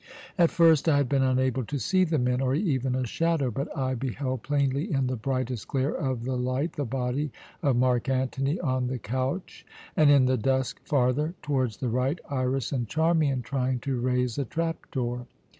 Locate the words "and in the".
9.95-10.37